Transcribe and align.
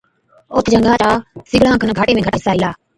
اوهچ 0.53 0.65
جھنگا 0.71 0.93
چا 1.01 1.11
سِگڙان 1.49 1.75
کن 1.79 1.89
گھاٽي 1.97 2.13
۾ 2.17 2.21
گھاٽا 2.25 2.37
حِصا 2.39 2.51
هِلا، 2.53 2.69